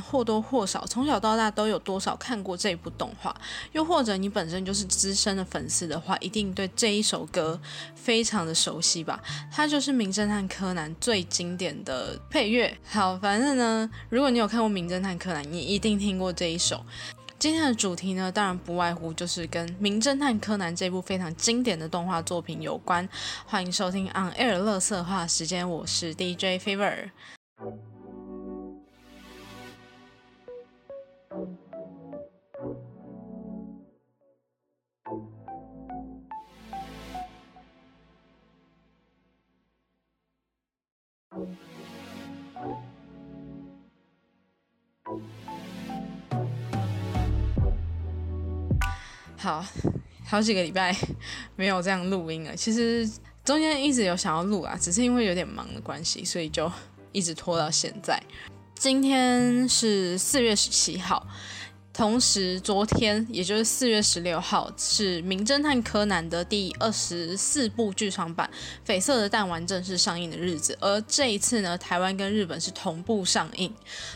[0.00, 3.34] 或多或少从小到大都有多少看过这部动画，
[3.72, 7.60] 又或者你本身就是资深的粉丝的话，一定对这一首歌
[7.94, 9.20] 非常的熟悉吧？
[9.52, 12.76] 它就是《名侦探柯南》最经典的配乐。
[12.84, 16.84] 好，反正呢，如果你有看过《名侦探柯南》，你一定听过这一首。
[17.38, 23.08] 今天的主题呢，当然不外乎就是跟《名侦探柯南》这部非常经典的动画作品有关。
[23.46, 27.08] 欢迎收听《On Air 乐色话时间》，我是 DJ Fever。
[49.36, 49.64] 好
[50.26, 50.94] 好几个礼拜
[51.56, 53.08] 没有这样录音了，其实
[53.42, 56.70] 中间一直有想要录啊，只是因为有点忙的关系，所以就
[57.12, 58.22] 一直拖到现在。
[58.74, 61.26] 今天是四月十七号，
[62.00, 68.48] 同时昨天也就是四月十六号是《名侦探柯南》的第二十四部剧场版
[68.90, 73.70] 《绯色的弹丸》正式上映的日子，而这一次呢，台湾跟日本是同步上映，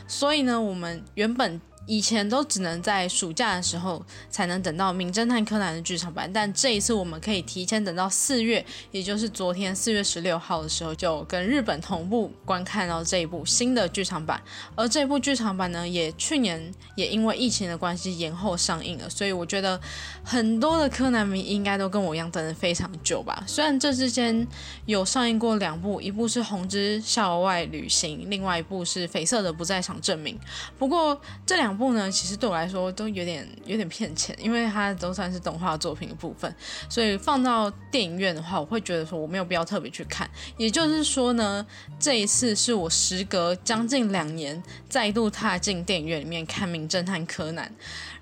[0.08, 1.60] 所以呢，我们原本。
[1.86, 14.42] 以前都只能在暑假的时候才能等到《名侦探柯南》的剧场版，但这一次我们可以提前等到四月，也就是昨天四月十六号的时候，就跟日本同步观看到这一部新的剧场版。
[14.74, 19.78] 而这部剧场版呢，也去年也因为疫情的关系延后上映了，所以我觉得
[20.24, 23.44] 很多的柯南迷应该都跟我一样等了非常久吧。
[23.46, 24.46] 虽然这之间
[24.86, 30.34] 有上映过两部，一部是《红之校外旅行》，另外一部是《绯色的不在场证明》，
[30.78, 31.73] 不过这两。
[31.76, 36.54] 部呢，其实对我来说都有点有点骗钱，因为它都算是动画作品的部分，
[36.88, 40.28] 所以放到电影院的话，我会觉得说我没有必要特别去看。
[40.56, 41.64] 也就是说呢，
[41.98, 47.66] 这一次是我时隔将近两年再度踏进电影院里面看《名侦探柯南》，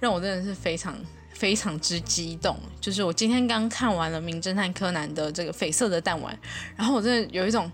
[0.00, 0.96] 让我真的是非常
[1.32, 2.58] 非常之激动。
[2.80, 6.38] 就是我今天刚看完了《名侦探柯南》的这个绯色的弹丸，
[6.76, 7.70] 然后我真的有一种。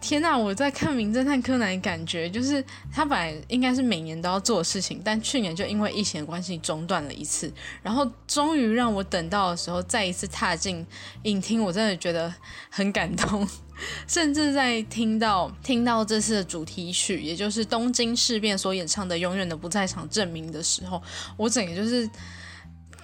[0.00, 0.36] 天呐！
[0.36, 7.52] 我在看《名侦探柯南》，感觉就是他本来应该是每年都要做的事情，但去年就因为疫情的关系中断了一次。
[7.82, 10.84] 然后终于让我等到的时候，再一次踏进
[11.24, 12.32] 影厅，我真的觉得
[12.70, 13.46] 很感动。
[14.08, 21.00] 甚至在听到听到这次的主题曲，也就是东京事变所演唱的《永远的不在场证明》的时候，
[21.36, 22.08] 我整个就是。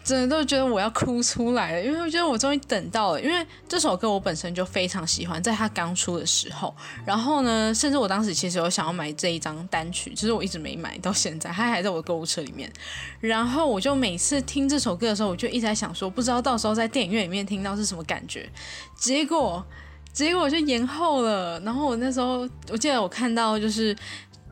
[0.07, 3.21] 真的都觉得我要哭出来了，因为我觉得我终于等到了。
[3.21, 6.73] 因为这首歌我本身就非常喜欢，在它刚出的时候，
[7.05, 12.73] 然后呢，甚至我当时其实有想要买这一张单曲，其实我一直没买到现在，它还在我的购物车里面。
[13.19, 18.49] 然后我就每次听这首歌的时候，我就一直在想说，不知道到时候在电影院里面听到是什么感觉。
[18.95, 19.67] 结果，
[20.13, 21.59] 结果就延后了。
[21.63, 23.97] 然后我那时候，我记得我看到就是。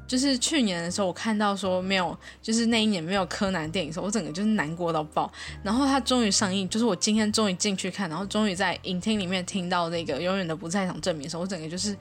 [0.06, 5.31] 就是去年的时候，我看到说没有，就是那一年没有柯南电影的时候，我整个就是难过到爆。
[5.62, 11.97] 然后它终于上映，就是我今天终于进去看，然后终于在影厅里面听到那个永远的不在场证明的时候，我整个就是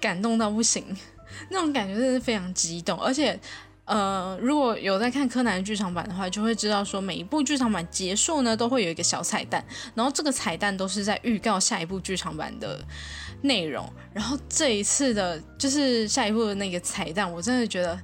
[0.00, 0.84] 感动到不行，
[1.50, 3.38] 那种感觉真的是非常激动，而且。
[3.90, 9.64] 呃，如果有在看柯南剧场版的话，就会知道说每一部剧场版结束呢，都会有一个小彩蛋，
[9.94, 12.84] 然后这个彩蛋都是在预告下一部剧场版的
[13.42, 13.88] 内容。
[14.12, 17.98] 然后这一次的，就是下一部的那个彩蛋，我真的觉得。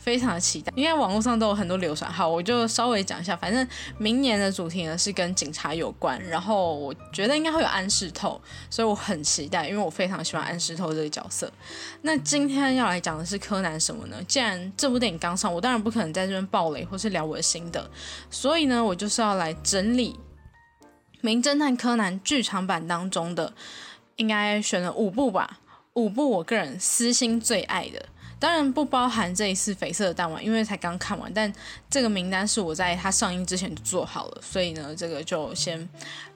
[0.00, 2.10] 非常的期待，应该网络上都有很多流传。
[2.10, 3.36] 好，我就稍微讲一下。
[3.36, 3.66] 反正
[3.98, 8.40] 明年的主题呢是跟警察有关，然后我觉得应该会有安室透，
[8.70, 11.52] 所以我很期待，因为我非常喜欢安室透这个角色。
[12.02, 14.16] 那今天要来讲的是柯南什么呢？
[14.26, 17.90] 既然这部电影刚上，我当然不可能在这边爆雷或是聊我的心得，
[18.30, 20.12] 所以呢，我就是要来整理
[21.20, 23.52] 《名侦探柯南》剧场版当中的，
[24.18, 25.58] 应该选了五部吧，
[25.94, 28.04] 五部我个人私心最爱的。
[28.40, 31.32] 当然不包含这一次绯色的弹丸，因为才刚看完。
[31.34, 31.52] 但
[31.90, 35.88] 这个名单是我在它上映之前就做好了，所以呢，这个就先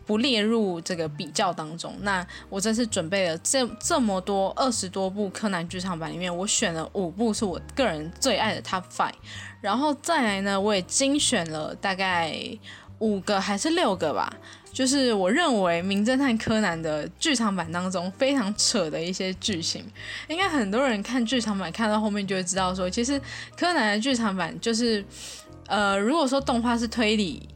[0.04, 1.94] 不列入这个比较当中。
[2.00, 9.12] 那我这次准备了这这么多二十多部柯南剧场版里面，我选了五部是我个人最爱的 Top Five，
[9.60, 12.36] 然后再来呢，我也精选了大概
[12.98, 14.36] 五个还是六个吧。
[14.72, 19.84] 就是我认为《名侦探柯南》的剧场版当中非常扯的一些剧情，
[20.28, 23.20] 应该很多人看剧场版看到后面就会知道，说其实
[23.56, 25.04] 柯南的剧场版就是，
[25.66, 27.46] 呃，如果说动画是推理，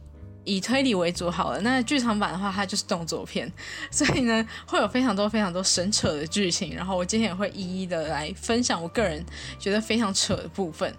[0.43, 3.51] 以推理为主好了，那剧场版的话它就是动作片，
[3.89, 9.25] 所以呢会有非常多非常多神扯的剧情，然后我今天也会一一的来分享我个人
[9.57, 10.93] 觉得非常扯的部分。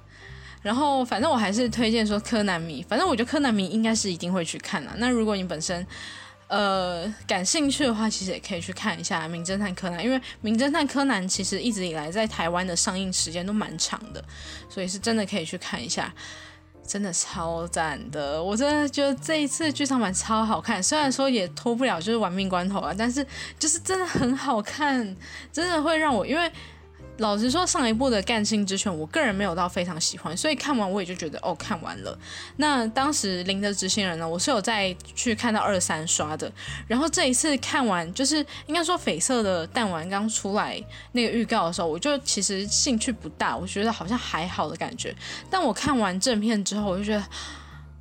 [0.61, 4.91] 然后，反正我还是推荐说柯南迷，反正我觉得柯南迷应该是一定会去看的。
[4.97, 5.87] 那如果你本身，
[6.49, 14.25] 呃感兴趣的话，其实也可以去看一下《名侦探柯南》，因为《名侦探柯南》其实一直以来在台湾的上映时间都蛮长的，
[14.69, 16.13] 所以是真的可以去看一下。
[16.87, 20.83] 真的超赞的，我真的觉得这一次剧场版超好看。
[20.83, 23.25] 虽然说也脱不了就是玩命关头啊，但是
[23.59, 25.17] 就是真的很好看，
[25.53, 26.51] 真的会让我因为。
[27.19, 32.17] 老实说，上一部的《干性之犬》，我个人没有到非常喜欢，所以看完我也就觉得哦，看完了。
[32.57, 36.51] 那当时《零的执行人》呢，我是有再去看到二三刷的。
[36.87, 38.37] 然后这一次看完，就是
[38.67, 40.81] 应该说绯色的弹丸刚出来
[41.13, 45.15] 那个预告的时候，我就其实兴趣不大，我觉得好像还好的感觉。
[45.51, 47.25] 但我看完正片之后，我就觉得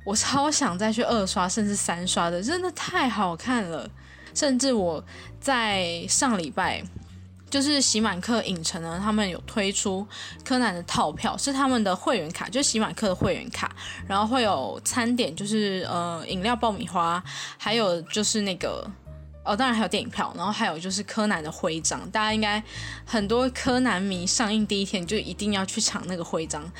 [0.04, 3.90] 我超想再去二刷甚至三刷的，真的太好看了。
[4.32, 5.04] 甚至我
[5.40, 6.84] 在上礼拜。
[7.50, 10.06] 就是喜满客影城呢，他们有推出
[10.44, 13.74] 柯南的套票，是他们的会员卡，就是喜满客的会员卡，
[14.06, 17.22] 然后会有餐点，就是呃饮料爆米花，
[17.56, 18.88] 还有就是那个
[19.44, 22.62] 哦，当然还有电影票，然后还有就是柯南的徽章，大家应该
[23.06, 26.70] 很多柯南迷上映第一天就一定要去抢那个徽章，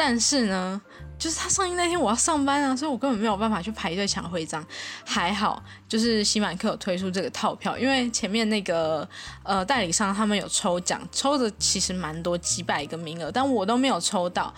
[0.00, 0.80] 但是呢。
[1.20, 4.66] 就是他上映那天我要上班啊，所以我根本没有办法去排队抢徽章。
[5.04, 9.06] 还好，就是喜满客有推出这个套票，因为前面那个
[9.42, 14.54] 呃代理商他们有抽奖，抽的其实蛮多几百个名额，但我都没有抽到。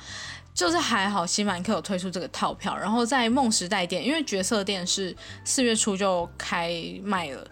[0.55, 6.73] 就是还好，喜满客有推出这个套票，然后在梦时代店，因为角色店是四月初就开
[7.03, 7.45] 卖了。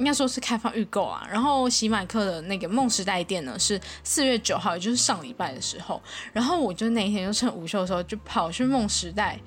[0.00, 6.02] 应该说是开放预购啊，然后喜满客的那个梦时代店呢是四月九号，也就是上礼拜的时候，
[6.32, 9.38] 然后我就那一天就趁午休的时候就跑去梦时代，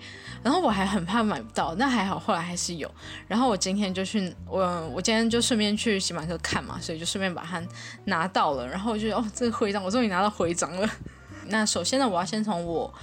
[0.43, 2.89] 然后我还很怕买不到，但还好后来还是有，
[3.27, 7.59] 然后我今天就去我我今天就顺便去喜满客看嘛，所以就顺便把它
[8.05, 10.87] 拿到了，然后我就哦这个徽章我终于拿到徽章了，
[11.49, 12.93] 那首先呢我要先从我。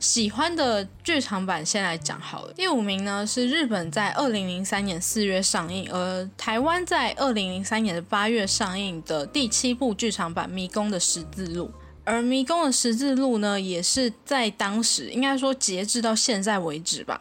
[0.00, 2.52] 喜欢的剧场版先来讲好了。
[2.54, 11.66] 第五名呢是日本在二零零三年四月上映，而台湾在二零零三年的八月上映的第七部剧场版《迷宫的十字路》。
[12.02, 17.20] 而《迷宫的十字路》呢，也是在当时应该说截至到现在为止吧，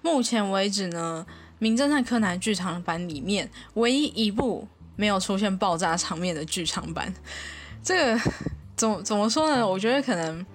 [0.00, 1.26] 目前为止呢，
[1.58, 7.12] 《名侦探柯南》剧场版里面唯一一部没有出现爆炸场面的剧场版。
[7.82, 8.20] 这个
[8.76, 9.66] 怎么怎么说呢？
[9.66, 10.46] 我觉得可能。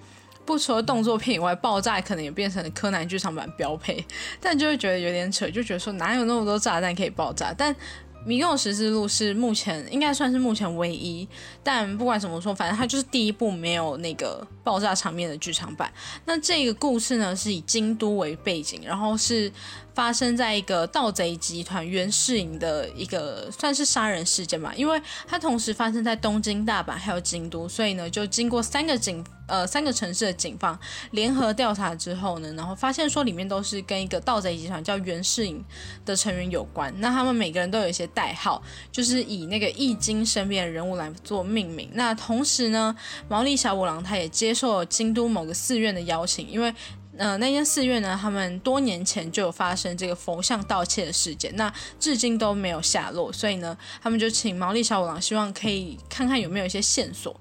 [0.46, 4.06] 不除了动作片以外，爆炸可能也变成了柯南剧场版标配，
[4.40, 7.54] 但就会觉得有点扯，就觉得说哪有那么多炸弹可以爆炸？
[7.58, 7.74] 但
[8.26, 11.28] 《迷宫十字路》是目前应该算是目前唯一，
[11.64, 15.92] 但不管怎么说，反正它就是第一部没有那个爆炸场面的剧场版。
[16.26, 19.52] 那这个故事呢，是以京都为背景，然后是。
[19.96, 30.78] 发生在一个盗贼集团袁世营的一个算是杀人事件吧，因为它同时发生在东京、大阪还有京都，所以呢，就经过三个警呃三个城市的警方
[31.12, 35.64] 联合调查之后呢，然后发现说里面都是跟一个盗贼集团叫袁世营
[36.06, 36.94] 的成员有关。
[37.00, 38.62] 那他们每个人都有一些代号，
[38.92, 41.90] 就是以那个易经身边的人物来做命名。
[41.94, 42.94] 那同时呢，
[43.30, 46.76] 毛利小五郎他也接受了京都某个寺院的邀请，因为。
[47.18, 57.40] 呃，那间寺院呢，他们多年前就有发生这个佛像盗窃的事件，那至今都没有下落，所以呢，他们就请毛利小五郎，希望可以看看有没有一些线索。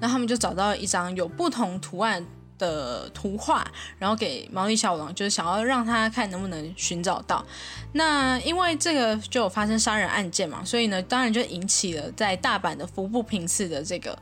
[0.00, 2.24] 那他们就找到一张有不同图案
[2.58, 3.66] 的图画，
[3.98, 7.44] 然后给毛利小五郎，就是想要让他看能不能寻找到。
[7.92, 14.18] 那因为这个就有发生杀人案件嘛，所以呢，当然就引起了在大阪的服部平次的这个。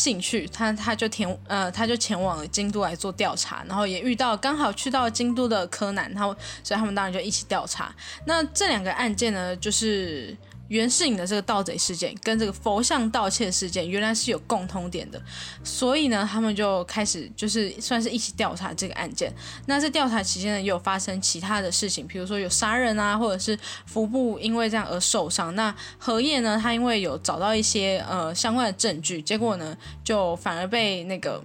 [0.00, 7.92] 兴趣，他他就前呃，他就前往了京都来做调查，然后也遇到刚好去到京都的柯南，然后所以他们当然就一起调查。
[8.24, 10.36] 那这两个案件呢，就是。
[10.68, 15.20] 袁世颖的这个盗贼事件跟这个佛像盗窃事件原来是有共通点的，
[15.64, 19.32] 所以呢，他们就开始就是算是一起调查这个案件。
[19.66, 25.54] 那在调查期间呢，也有发生其他的事情，比如说有杀人啊，或者是腹部因为这样而受伤。
[25.54, 31.42] 那荷叶呢，他因为有找到一些呃相关的证据，结果呢，就反而被那个。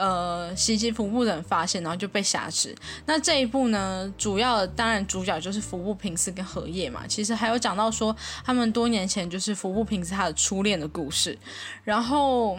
[0.00, 2.74] 呃，袭击服部的人发现，然后就被挟持。
[3.04, 7.02] 那这一部呢，主要当然主角就是服部平次跟荷叶嘛。
[7.06, 11.38] 其实还有讲到说，他们多年前就是服部平次他的初恋的故事，
[11.84, 12.58] 然后。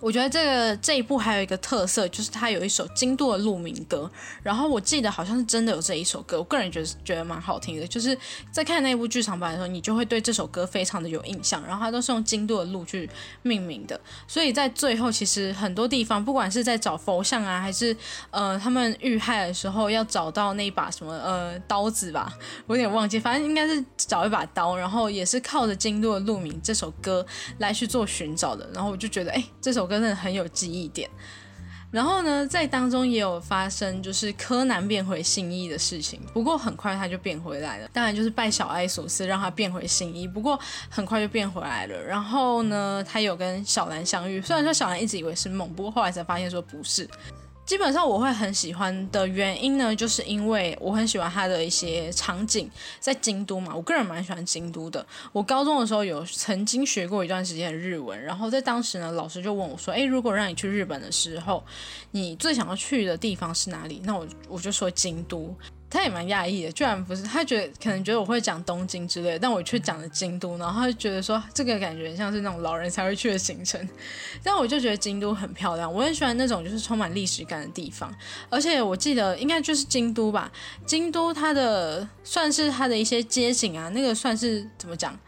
[0.00, 4.10] 我觉得这个这一部还有一个特色，就是它有一首京都的鹿鸣歌，
[4.42, 7.86] 然后我记得好像是真的有这一首歌，我个人觉得觉得蛮好听的。
[7.86, 8.16] 就是
[8.52, 11.60] 在看那部剧场版的时候，你就会对这首歌非常的有印象。
[11.66, 13.10] 然后它都是用京都的鹿去
[13.42, 17.96] 命名的，所以在最后其实很多地方，不管是在找佛像啊，还是
[18.30, 22.32] 呃他们遇害的时候要找到那把什么呃刀子吧，
[22.68, 27.26] 我有点忘记，反正应该是找一把刀，然后也是靠着京都的鹿鸣这首歌
[27.58, 28.68] 来去做寻找的。
[28.72, 29.87] 然后我就觉得，哎，这首。
[29.94, 31.08] 真的很有记忆点。
[31.90, 37.88] 然后呢，在当中也有发生就是柯南变回新一的事情，不过很快他就变回来了。
[37.94, 41.98] 当然就是拜小爱所赐，让他变回新一，不过很快就变回来了。
[42.02, 47.08] 然后呢，他有跟小兰相遇，虽然说小兰一直以为是梦，不过后来才发现说不是。
[47.68, 52.66] 基本上我会很喜欢的原因呢，就是因为我很喜欢它的一些场景，
[52.98, 55.06] 在京都嘛，我个人蛮喜欢京都的。
[55.32, 61.62] 我高中的时候有曾经学过一段时间的日文，然后在当时呢，老师就问我说：“诶，如果让你去日本的时候，
[62.10, 65.54] 你最想要去的地方是哪里？”那我我就说京都。
[65.90, 73.88] 他也蛮讶异的，居然不是他觉得可能觉得我会讲东京之类，但我却讲了京都，然后他就觉得说这个感觉像是那种老人才会去的行程，
[74.44, 78.14] 但我就觉得京都很漂亮，我很喜欢那种就是充满历史感的地方，
[78.50, 80.52] 而且我记得应该就是京都吧，
[80.86, 85.18] 京都它的算是它的一些街景啊，那个算是怎么讲？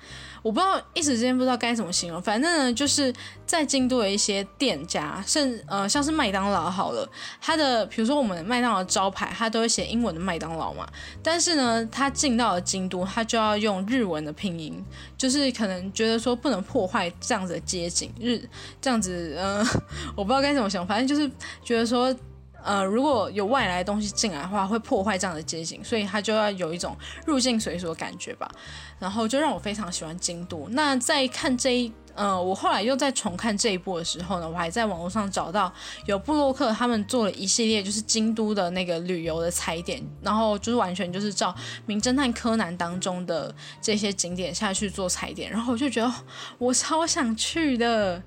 [0.43, 3.13] 我不知道一时之间不知道该怎么形容，反正呢，就是
[3.45, 7.09] 在京都的一些店家，甚呃像是麦当劳好了，
[7.41, 10.87] 它的比如说我们麦当劳招牌，它都会写英文的麦当劳嘛，
[11.23, 14.83] 但是呢，它进到了京都，它就要用日文的拼音，
[15.19, 18.41] 就是可能觉得说不能破坏这样子的街景，日
[18.81, 19.65] 这样子，呃，
[20.17, 21.31] 我不知道该怎么想，反正就是
[21.63, 22.15] 觉得说。
[22.63, 28.51] 呃，如果有外来的东西进来的话，会破坏这样的街景，所以它就要有一种入境随俗的感觉吧。
[28.99, 30.69] 然后就让我非常喜欢京都。
[30.73, 35.73] 那在看这一，呃，我后来又在重看这一部的时候呢，我还在网络上找到
[36.05, 41.51] 有布洛克他们做了一系列就是京都的那个旅游的踩点，然后就是完全就是照
[41.87, 46.13] 《名侦探柯南》当中的这些景点下去做踩点，然后我就觉得
[46.59, 48.23] 我超想去的。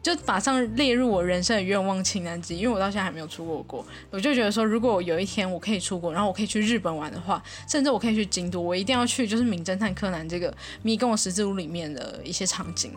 [0.00, 3.84] 就马上列入我人生的愿望清单之一，因为我到现在还没有出过国。
[4.10, 12.92] 我就觉得说，如果我有一天我可以出国，然后我可以去日本玩的话，甚至我可以去京都，我一定要去，就是《名侦探柯南》这个迷宫十字路里面的一些场景。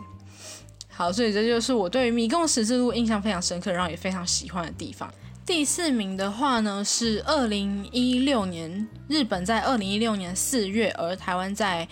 [0.88, 5.12] 好，所以这就是我对迷宫十字路印象非常深刻，然后也非常喜欢的地方。
[5.44, 11.88] 第四名的话呢，是二零一六年日本在二零一六年四月，而台湾在。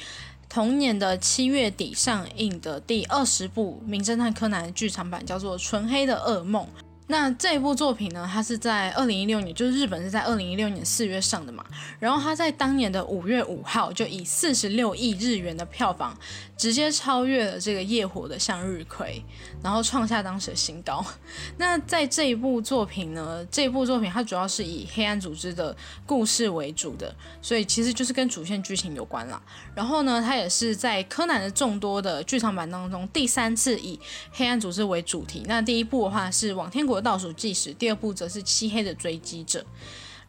[0.50, 6.64] 同年的七月底上映的第二十部《名侦探柯南》剧场版，叫做《纯黑的噩梦》。
[7.11, 11.64] 那这部作品呢，它是在二零一六年，就是日本是在二零一六年四月上的嘛。
[11.99, 16.17] 然后它在当年的五月五号，就以四十六亿日元的票房，
[16.57, 19.21] 直接超越了这个《夜火》的向日葵，
[19.61, 21.05] 然后创下当时的新高。
[21.59, 25.76] 那在这一部作品呢，这部作品它主要是以黑暗组织的
[26.07, 27.12] 故事为主的，
[27.43, 29.43] 所以其实就是跟主线剧情有关啦。
[29.75, 33.99] 然后呢，它也是在柯南的众多的剧场版当中第三次以
[34.31, 35.45] 黑暗组织为主题。
[35.49, 37.00] 那第一部的话是往天国。
[37.00, 39.64] 倒数计时，第二部则是漆黑的追击者。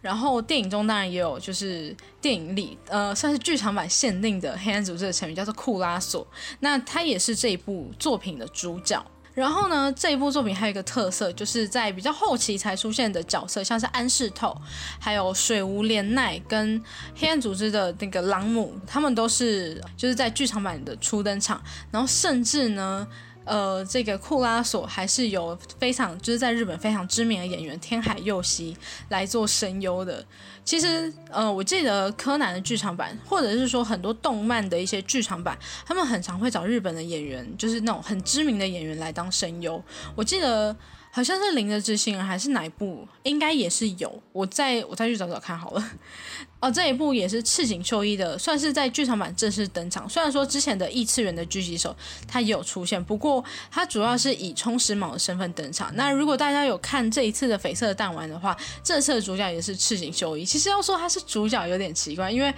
[0.01, 6.25] 然后电影中当然也有，就是电影里呃算是剧场版限定的黑暗组织的成员叫做库拉索，
[6.59, 9.05] 那他也是这一部作品的主角。
[9.35, 14.59] 然后呢，这一部作品还有一个特色，就是在比较后期才出现的角色，像是安室透、
[14.99, 16.83] 还有水无怜奈跟
[17.15, 21.61] 黑暗组织的那个朗姆，他们都是就是在剧场版的初登场。
[21.91, 23.07] 然后甚至呢。
[23.43, 28.75] 呃，这个库拉索还是有非常就是在日本非常知名的演员天海佑希
[29.10, 30.24] 来做声优的。
[30.63, 39.83] 其实，呃，我记得柯南的剧场版，或者是说很多动漫的一些剧场版，他们很常会找日本的演员，就是那种很知名的演员来当声优。
[40.15, 40.75] 我记得。
[41.13, 43.05] 好像是《零的自信》还是哪一部？
[43.23, 45.91] 应该也是有，我再我再去找找看好了。
[46.61, 50.07] 哦，这一部也是赤井秀一的，算是在剧场版正式登场。
[50.07, 51.93] 虽然说之前的异次元的狙击手
[52.27, 55.91] 他也有出现，不过他主要是以充实卯的身份登场。
[55.95, 60.45] 那如果大家有看这一次的绯色弹丸的话，这次的主角也是赤井秀一。
[60.45, 62.53] 其实要说他是主角有点奇怪，因为。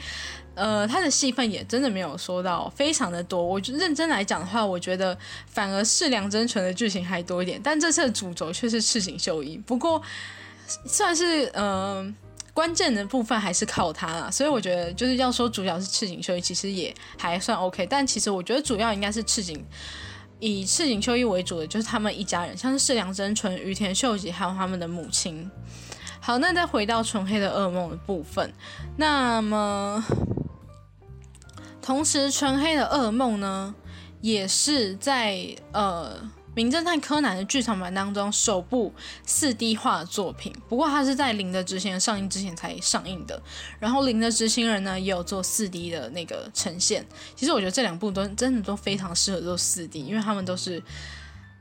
[0.55, 3.43] 呃，他的戏份也真的没有说到非常的多。
[3.43, 5.17] 我认真来讲的话，我觉得
[5.47, 7.59] 反而是梁真纯的剧情还多一点。
[7.63, 9.99] 但这次的主轴却是赤井秀一，不过
[10.85, 12.05] 算是呃
[12.53, 14.29] 关键的部分还是靠他啦。
[14.29, 17.87] 所以我觉得就是要说主角是赤井秀一，其实也还算 OK。
[17.87, 19.59] 但其实我觉得主要应该是赤井
[20.39, 25.49] 以赤井秀一为主的，就是他们一家人，像是世良真纯、羽田秀吉，还有他们的母亲。
[26.19, 28.53] 好，那再回到纯黑的噩梦的部分，
[28.97, 30.05] 那么。
[31.83, 33.75] 同时，《纯黑的噩梦》呢，
[34.21, 36.17] 也是在呃
[36.55, 38.93] 《名侦探柯南》的剧场版当中首部
[39.25, 40.55] 四 D 化的作品。
[40.69, 43.39] 不过，它是在《零的执行人》上映之前才上映的。
[43.81, 47.05] 然后，《零的执行人》呢，也有做四 D 的那个呈现。
[47.35, 50.81] 其实，我觉得这两部都真的都非常适合做四 D，因为他们都是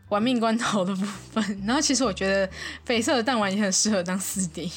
[0.09, 1.63] 玩命关头的部分。
[1.67, 2.47] 然后，其实我觉得
[2.87, 4.71] 《绯色的弹丸》也很适合当四 D。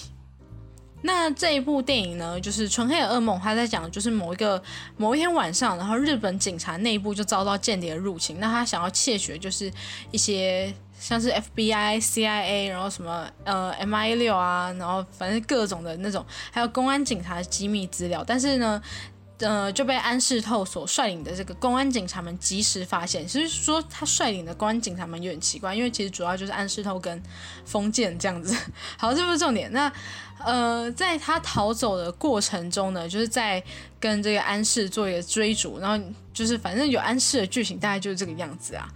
[1.06, 4.62] 那这一部电影呢，就是《纯黑的噩梦》，他在讲就是某一个
[4.98, 9.72] 某一天晚上，然后日本警察内部就遭到间谍入侵，那他想要窃取的就是
[10.10, 18.82] 一些像是 FBI、CIA，然后什么呃 MI 六啊，然后反正各种的那种，还有公安警察机密资料，但是呢。
[19.40, 23.28] 呃，就被安室透所率领的这个公安警察们及时发现。
[23.28, 27.22] 其实说他率领的公安警察们有点奇怪，因为其实主要就是安室透跟
[27.66, 28.56] 封建这样子。
[28.98, 29.72] 好，这不是重点。
[29.74, 29.92] 那
[30.46, 33.62] 呃，在他逃走的过程中呢，就是在
[34.00, 38.88] 跟这个安室做一个追逐，然后就是反正有安室的剧情大概就是这个样子啊。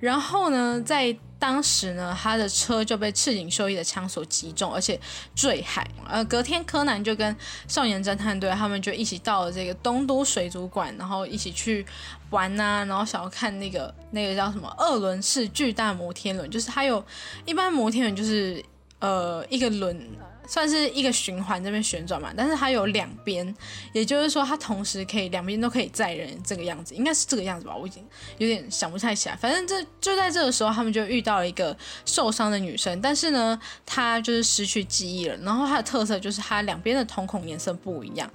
[0.00, 4.98] 然后呢，在当时呢，他的车就被赤井秀一的枪所击中，而且
[5.34, 5.86] 坠海。
[6.08, 7.36] 呃，隔天柯南就跟
[7.66, 11.84] 少年侦探队他们就一起到了这个东都水族馆，然后一起去
[12.30, 17.04] 玩呐，然后想要看那个那个叫什么二轮式巨大摩天轮，就是它有
[17.44, 18.64] 一般摩天轮就是
[19.00, 20.08] 呃一个轮。
[20.48, 23.54] 算是一个循环这边旋转嘛，但是它有两边，
[23.92, 28.02] 也就是说它同时可以两边都可以载人这个样子，应该是这个样子吧，我已经
[28.38, 29.36] 有点想不太起来。
[29.36, 31.76] 反正这就在这个时候，他们就遇到了一个
[32.06, 35.36] 受伤的女生，但是呢，她就是失去记忆了。
[35.42, 38.30] 然后她的特色就是她两边的瞳孔颜色不一样，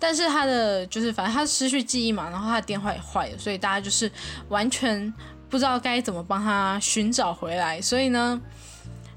[0.00, 4.10] 但是她的就是反正她失去记忆嘛，然后她的电话也坏了，所以大家就是
[4.48, 5.14] 完全
[5.48, 8.40] 不知道该怎么帮她寻找回来，所以呢。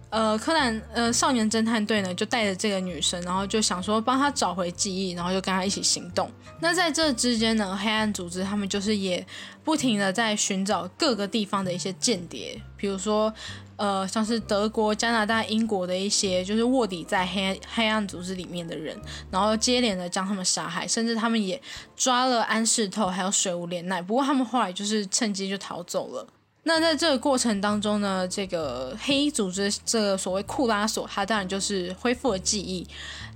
[0.10, 6.32] 呃，柯南呃，少年侦探队呢就带着这个女生，然后就想说帮她找回记忆，然后就跟她一起行动。
[6.62, 9.26] 那在这之间呢，黑暗组织他们就是也
[9.64, 13.34] 不停的在寻找各个地方的一些间谍，比如说
[13.76, 18.98] 呃，像是德国、加拿大、英国的一些就是卧底在黑黑暗组织里面的人，
[19.30, 21.62] 然后接连的将他们杀害，甚至他们也
[21.98, 26.26] 抓了安室透还有水无怜奈，不过他们后来就是趁机就逃走了。
[26.68, 32.86] 那在这个过程当中呢，这个黑衣组织这个所谓库拉索，他当然就是恢复了记忆。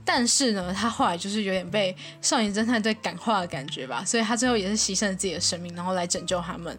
[0.04, 6.76] 但是呢，他后来就是有点被少年侦探队感化的感觉吧，所以他最后也是牺牲了自己的生命，然后来拯救他们。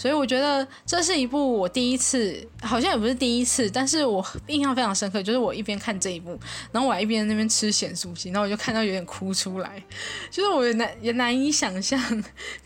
[0.00, 6.40] 所以我觉得这是一部我第一次，好像也不是第一次，但是我印象非常深刻，就是我一边看这一部，
[6.72, 9.82] 然后我还一边那边吃咸酥鸡，然后我就看到有点哭出来，
[10.30, 12.00] 就是我也难也难以想象。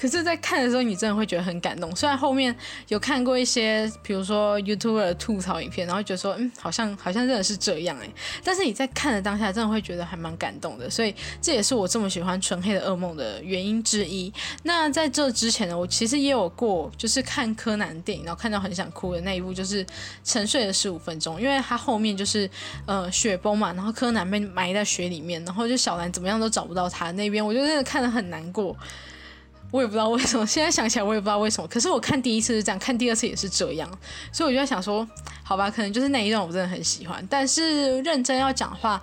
[0.00, 1.94] 可是，在看的时候，你真的会觉得很感动。
[1.96, 2.54] 虽然后面
[2.86, 8.08] 有看过一些，比如说 YouTube 的吐槽影片，然后觉得说，嗯，好像好像真的是这样哎，
[8.44, 10.04] 但是你在看的当下，真的会觉得。
[10.04, 14.30] 还蛮感动的，所以这也是我这么喜欢《纯黑的噩梦》的原因之一。
[14.64, 19.84] 那在这之前呢，我其实也有过，就是看柯南电影，然后看到很想哭的那一部，就是
[20.22, 22.48] 《沉睡的十五分钟》，因为它后面就是
[22.86, 28.76] 呃雪崩嘛，然后柯南被埋在雪里面，然后就小兰怎么样都找不到他那边，我就真的看得很难过。
[29.70, 31.66] 我也不知道为什么，现在想起来我也不知道为什么。
[31.66, 33.90] 可是我看第一次是这样，看第二次也是这样，
[34.30, 35.04] 所以我就在想说，
[35.42, 37.26] 好吧，可能就是那一段我真的很喜欢。
[37.28, 39.02] 但是认真要讲话。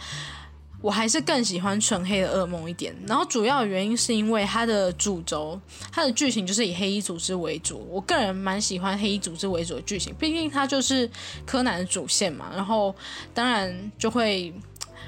[0.82, 5.60] 我还是更喜欢纯黑的噩梦一点，然后主要原因是因为它的主轴，
[5.92, 7.88] 它的剧情就是以黑衣组织为主。
[7.90, 11.08] 我个人蛮喜欢黑衣组织为主的剧情，毕竟它就是
[11.46, 12.52] 柯南的主线嘛。
[12.56, 12.96] 然后
[13.32, 14.52] 当然就会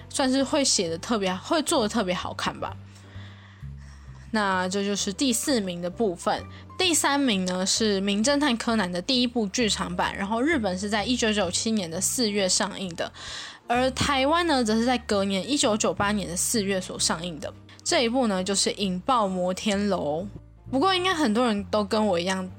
[0.10, 2.78] 算是会写的特别，会做的特别好看吧。
[4.30, 6.44] 那这就是第四名的部分，
[6.78, 13.12] 第三名呢是《名侦探柯南》的第一部剧场版，然后日本是在一九九七年的四月上映的。
[13.68, 17.52] 而台湾呢，则是在隔年一九九八年的四月所上映的
[17.84, 20.22] 这一部呢，就是《引爆摩天楼》。
[20.72, 22.50] 不过，应该很多人都跟我一样。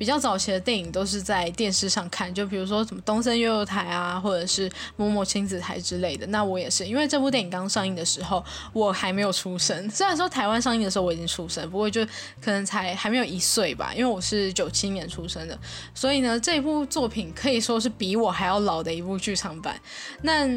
[0.00, 6.26] 比较早期的电影都是在电视上看，就比如说什么东森幼幼台啊，或者是某某亲子台之类的。
[6.28, 9.90] 那我也是，因为这部电影刚上映的时候，我还没有出生。
[9.90, 12.02] 虽然说台湾上映的时候我已经出生，不过就
[12.40, 15.58] 可能才还没有一岁吧，因为我是九七年出生的。
[15.94, 19.78] 所以呢，这部作品可以说是比我还要老的一部剧场版。
[20.22, 20.48] 那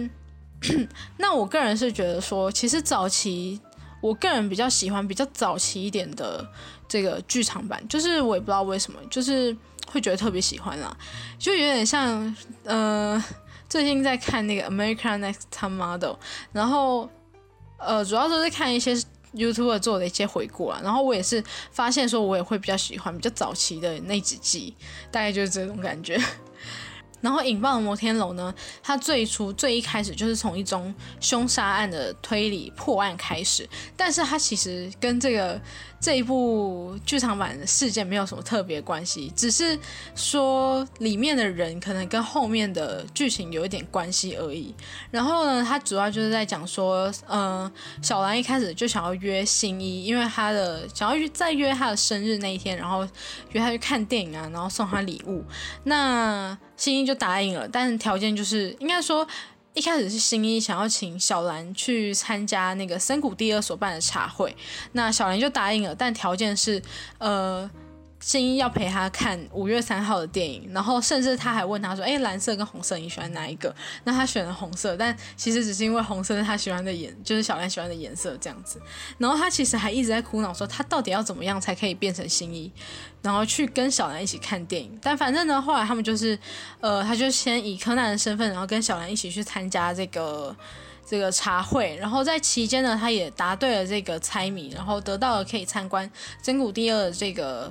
[1.19, 3.60] 那我个人是觉得说，其实早期
[3.99, 6.49] 我个人比较喜欢比较早期一点的。
[6.93, 10.95] 这个剧场版就是我也不知道为什么，就是会觉得特别喜欢啦，
[11.39, 13.19] 就有点像呃，
[13.67, 16.12] 最近在看那个《American Next Top Model》，
[16.51, 17.10] 然后
[17.79, 18.93] 呃，主要都是看一些
[19.34, 24.75] YouTube 做的一些回顾啊，然后我也是发现说，我也会比较喜欢比较早期的那几季，
[25.10, 26.21] 大概就是这种感觉。
[27.23, 35.59] 然后引爆的摩天楼呢，它最初最一开始就是从一宗凶杀案的推理破案开始，但是它其实跟这个。
[36.03, 39.79] 这一部剧场版的事件没有什么特别关系，只是
[40.13, 44.75] 说里面的人可能跟后面的剧情有一点关系而已。
[45.09, 53.07] 然后呢，它主要就是在讲说，嗯，小兰一开始就想要约新一，因为他的想要约在约他的生日那一天，然后
[53.53, 55.41] 约他去看电影啊，然后送他礼物。
[55.86, 59.26] 那新一就答应了，但是条件就是应该说。
[59.76, 64.56] 一开始是新一想要请小兰去参加那个森谷第二所办的茶会，
[64.91, 66.80] 那小兰就答应了，但条件是，
[67.17, 67.67] 呃。
[68.25, 78.81] 新一要陪他看五月三号的电影，然后甚至他还问他说：“哎，蓝色跟红色你喜欢哪一个？”那他选了红色，但其实只是因为红色是他喜欢的颜，就是小兰喜欢的颜色这样子。
[79.17, 82.71] 然后他其实还一直在苦恼说，他到底要怎么样才可以变成新一，
[83.21, 84.97] 然后去跟小兰一起看电影。
[85.01, 86.39] 但反正呢，后来他们就是，
[86.79, 90.55] 呃，他就先以柯南的身份，然后跟小兰一起去参加这个
[91.05, 91.97] 这个茶会。
[91.97, 96.09] 然后在期间呢，他也答对了这个猜谜，然后得到了可以参观
[96.41, 97.69] 真古第二的这个。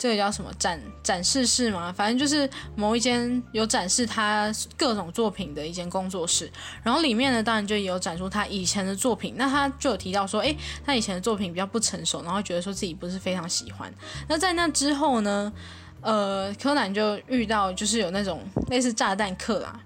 [0.00, 1.92] 这个叫什么展展示室吗？
[1.92, 6.50] 反正就是某一间有展示他各种作品的一间工作室，
[6.82, 9.34] 然后里面呢，当然就有展出他以前的作品。
[9.36, 13.92] 那他就有提到说，诶，他以前的作品比较不成熟，然后觉得说自己不是非常喜欢。
[14.26, 15.52] 那在那之后呢，
[16.00, 19.78] 呃，柯南就遇到就是有那种类似炸弹客啦。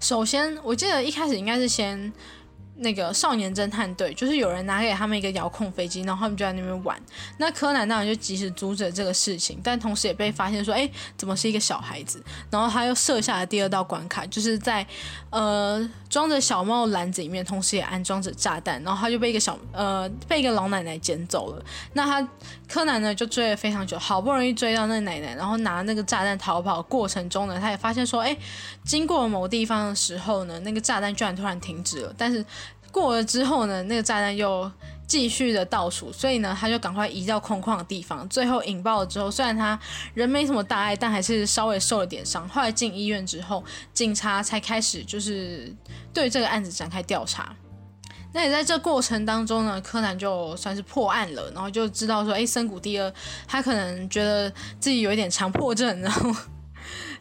[0.00, 2.12] 首先，我记得一开始应该是先。
[2.82, 6.98] 那个少年侦探队就是有人拿给他们一个遥控飞机，然后他们就在那边玩。
[7.36, 12.22] 那柯南当然就及时阻止了这个事情，但同时也被发现说，哎，怎么是一个小孩子？
[12.50, 14.86] 然后他又设下了第二道关卡，就是在
[15.28, 21.62] 呃装着小猫篮子里面，同时也安装着炸弹，然后他就被一个小呃被一个老奶奶捡走了。
[21.92, 22.28] 那他
[22.66, 28.34] 柯南呢就追了非常久，好不容易追到那奶奶，然后拿那个炸弹逃跑过程中呢，他也发现说，哎，
[28.84, 32.44] 经过某地方的时候呢，那个炸弹居然突然停止了，但是。
[32.90, 34.70] 过了之后呢，那个炸弹又
[35.06, 38.28] 继续的倒数，所以呢，他就赶快移到空旷的地方。
[38.28, 39.78] 最后引爆了之后，虽然他
[40.14, 42.48] 人没什么大碍，但还是稍微受了点伤。
[42.48, 45.74] 后来进医院之后，警察才开始就是
[46.12, 47.54] 对这个案子展开调查。
[48.32, 53.12] 那也在这过程当中呢，柯南就算是破案了，然后就知道说，哎，森谷第二
[53.48, 54.48] 他可能觉得
[54.78, 56.34] 自己有一点强迫症，然后。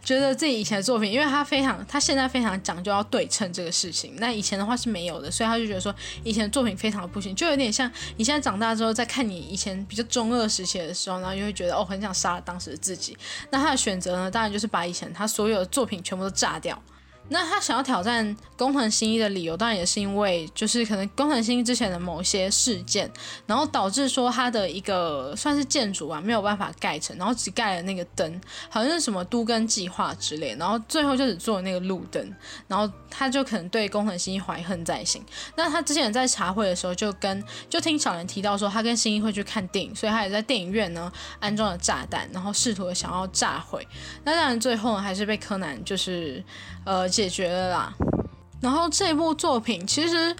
[0.04, 4.16] 觉得自己以前的作品，因为他非常，他现在非常讲究要对称这个事情。
[4.18, 13.18] 那以前的话是没有的，所以他就觉得说以前的作品非常的不行，就有点像你现在长大之后再看你以前比较中二时期的时候，然后就会觉得哦，很想杀了当时的自己。
[13.52, 16.82] 那他的选择呢，当然就是把以前他所有的作品全部都炸掉。
[17.30, 23.10] 那他想要挑战工藤新一的理由，当然也是因为，就是可能工藤新一之前的某些事件，
[23.46, 32.36] 然后导致说他的一个算是建筑吧没有办法盖成，然后只盖了那个灯，好像是什么都根计划之类，然后最后就只做了那个路灯，
[32.68, 35.24] 然后他就可能对工藤新一怀恨在心。
[35.56, 43.88] 那他之前在茶会的时候就跟就听小兰提到说，他跟新一会去看电影，所以他也在电影院呢安装了炸弹，然后试图想要炸毁。
[44.24, 46.44] 那当然最后还是被柯南就是。
[46.86, 47.94] 呃，解决了啦。
[48.62, 50.36] 然后这部作品其实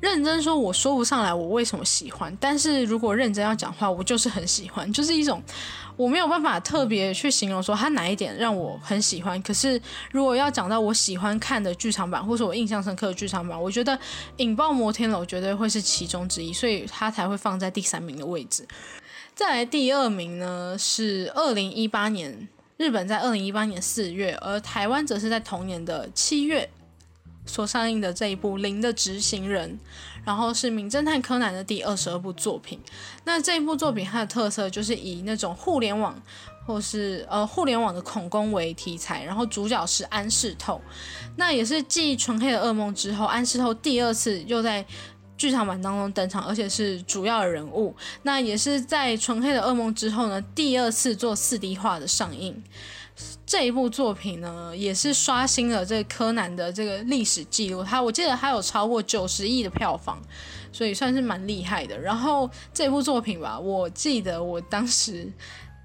[0.00, 2.36] 认真说，我说不上来我为什么喜欢。
[2.38, 5.42] 但是如果认真要讲话，我就是很喜欢，就是一种
[6.00, 9.40] 我没有办法特别去形容说它哪一点让我很喜欢。
[9.42, 9.78] 可是
[10.10, 13.92] 如果要讲到我喜欢看的剧场版，或者我印象深刻的剧场版，我觉得
[14.38, 18.66] 《引爆摩天楼》绝对会是其中之一，所以它才会放在第三名的位置。
[19.34, 22.48] 再来第二名呢，是二零一八年。
[22.78, 26.66] 日本在二零一八年四月，而台湾则是在同年的七月
[27.50, 29.70] 所上映的这一部《零的执行人》，
[30.24, 32.78] 然后是名侦探柯南的第二十二部作品。
[33.24, 36.14] 那这一部作品它的特色就是以那种互联网
[36.66, 40.80] 或是呃互联网的恐攻为题材，然后主角是安室透，
[41.36, 44.86] 那也是继《纯黑的噩梦》之后，安室透第二次又在。
[45.40, 47.96] 剧场版当中登场，而且是主要的人物。
[48.24, 52.62] 那也是在《纯黑的噩梦》之后呢，第二次做四 D 化的上映。
[53.50, 57.82] 这一部作品呢，也是刷新了这柯南的这个历史记录。
[57.82, 60.22] 他我记得它有超过九十亿的票房，
[60.70, 61.98] 所以算是蛮厉害的。
[61.98, 65.28] 然后这部作品吧，我记得我当时。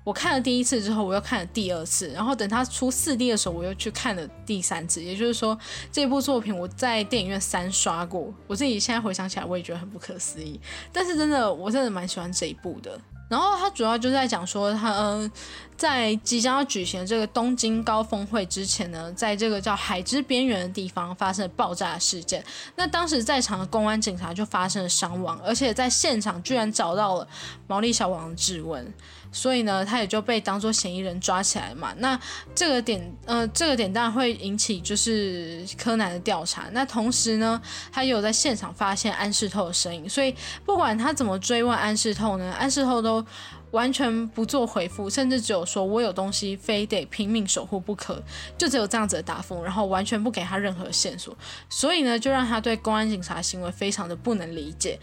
[0.03, 5.03] 我看了第一次之后，我又看了第二次，然后等它出四 D 的时候，我又去看了第三次。
[5.03, 5.57] 也就是说，
[5.91, 8.31] 这部作品我在电影院三刷过。
[8.45, 10.61] 我自己现在回想起来，我也觉得很不可思议。
[10.93, 13.01] 但是真的，我真的蛮喜欢这一部的。
[13.27, 15.29] 然后他主要就在讲说，他，
[15.75, 22.43] 在即将要举行这个东京高峰会之前呢，在这个叫海之边缘的地方发生了爆炸事件。
[22.75, 27.27] 那当时在场的公安警察就发生了伤亡，而且在现场居然找到了
[27.67, 28.93] 毛利小王的指纹。
[29.35, 31.93] 所以呢，他也就被当做嫌疑人抓起来嘛。
[31.97, 32.17] 那
[32.55, 36.67] 这个点，呃，这个点当然会引起就是柯南的调查。
[36.71, 40.07] 那同时呢，他有在现场发现安室透的身影。
[40.07, 40.33] 所以
[40.65, 43.23] 不管他怎么追问安室透呢，安室透都
[43.71, 48.23] 完全不做回复，甚至只有说我有东西非得拼命守护不可，
[48.57, 51.37] 就只有这样子的答复，然后完全不给他任何线索。
[51.69, 54.97] 所以呢，就让他对公安警察行为非常的不能理解。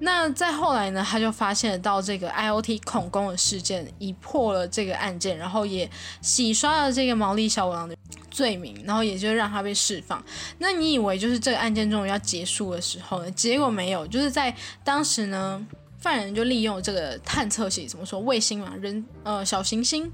[0.00, 5.88] 那再后来呢，他就发现到这个 IOT 恐攻的事件，已破了这个案件，然后也
[6.20, 7.96] 洗刷了这个毛利小五郎的
[8.28, 10.20] 罪名，然后也就让他被释放。
[10.58, 13.30] 那你以为就是这个案件终于要结束的时候呢？
[13.30, 14.52] 结果没有，就是在
[14.82, 15.64] 当时呢，
[15.98, 20.10] 犯人就利用这个探测器，怎么说卫星嘛，人呃小行星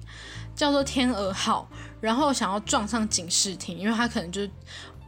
[0.55, 1.67] 叫做天鹅号，
[2.03, 4.47] 然后想要撞上警视厅，因为他可能就。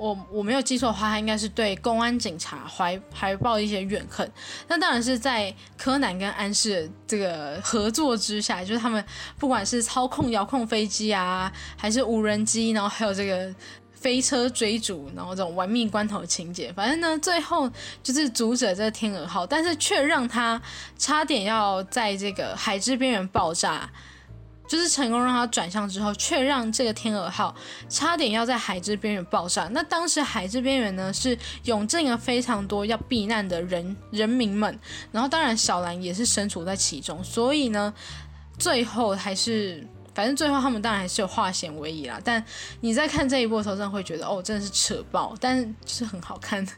[0.00, 4.26] 我我没有记错的话，他应该是对公安警察怀怀抱一些怨恨。
[4.66, 9.04] 那当然是在柯南跟安室这个合作之下，就是他们
[9.38, 13.54] 不管是操控遥控飞机啊，还是无人机，然后还有这个
[13.92, 17.70] 飞车追逐，然后这种玩命关头情节，反正呢，最后
[18.02, 20.58] 就是阻止了这个天鹅号，但是却让他
[20.96, 23.90] 差点要在这个海之边缘爆炸。
[24.70, 27.52] 就是成功让它转向之后，却让这个天鹅号
[27.88, 29.66] 差点要在海之边缘爆炸。
[29.72, 34.78] 那当时海之边缘呢，是涌进了非常多要避难的人人民们，
[35.10, 37.92] 然后当然小兰也是身处在其中，所以呢，
[38.60, 39.84] 最后还是。
[40.12, 42.44] 反正最后他们当然还是有化险为夷啦，但
[42.80, 46.72] 你在看这一部的时候，真的会觉得哦，真的是扯爆，但就是很好看的。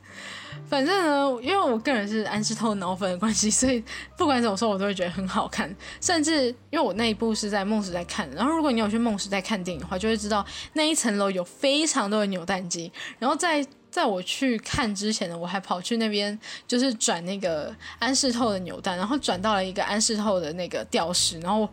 [0.68, 3.82] 反正呢，因为我个人是安室透脑粉的关系，所以
[4.16, 5.74] 不管怎么说，我都会觉得很好看。
[6.00, 12.90] 甚至因为我那一部是在梦时代看，然后如果你有去梦时代看电影的话，就会知道那一层楼有非常多的扭蛋机。
[13.18, 21.68] 然后在在我去看之前呢，我还跑去那边就是转那个安室透的扭蛋，然后转到了一个安室透的那个吊饰，然后。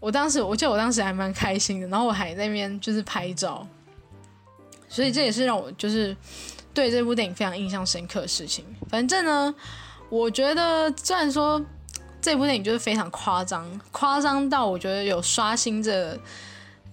[0.00, 3.66] 我当时，我记得我当时还蛮开心的，然后我还在那边就是拍照，
[4.86, 6.14] 所以这也是让我就是
[6.74, 8.64] 对这部电影非常印象深刻的事情。
[8.90, 9.54] 反正呢，
[10.10, 11.64] 我觉得虽然说
[12.20, 16.14] 这部电影就是非常夸张，夸张到我觉得有刷新这《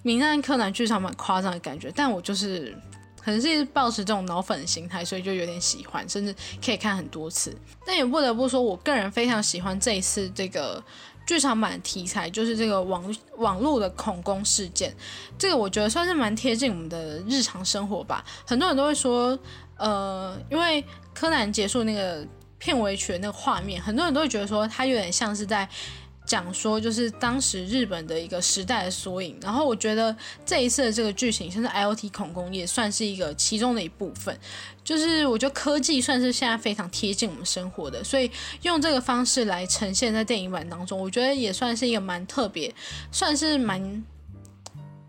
[0.03, 2.77] 名侦探柯南》剧场版夸张的感觉，但我就是
[3.19, 7.53] 可能是抱持这种脑粉的心态，所以就有点喜欢，甚至可以看很多次。
[7.85, 10.83] 但也不得不说，我个人非常喜欢这一次这个。
[11.23, 14.93] 剧场版题材就是这个网网络的恐攻事件，
[15.37, 18.25] 这个我觉得算是蛮贴近我们的日常生活吧。
[18.45, 19.37] 很多人都会说，
[19.81, 22.25] 呃，因为柯南结束那个
[22.57, 25.67] 片尾曲的那个画面，很多人都会觉得说，它有点像是在。
[26.23, 30.15] 讲说就是当时日本的一个时代的缩影，然后我觉得
[30.45, 34.39] 这一次的这个剧情，甚至 IOT 恐攻也算是一个其中的一部分。
[34.83, 42.73] 就是我觉得科技算是现在非常贴近我们生活的，所以用这个方式来呈现在电影版当中，我觉得也算是一个蛮特别，
[43.11, 44.03] 算是蛮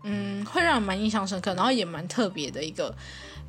[0.03, 2.93] 嗯会让人蛮印象深刻，然后也蛮特别的一个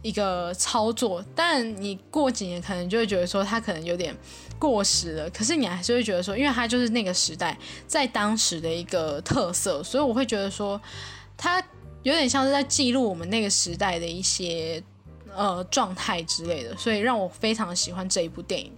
[0.05, 1.25] 一个操作。
[1.35, 4.17] 但你过几年可能就会觉得说它可能有点。
[4.57, 10.81] 过时了，可是你还是会觉得说，因为它就是那个时代在当时的一个特色，所以我会觉得说，
[11.37, 11.61] 它
[12.03, 14.83] 有点像是在记录我们那个时代的一些
[15.35, 18.73] 呃状态之类的，所以让我非常喜欢这一部电影。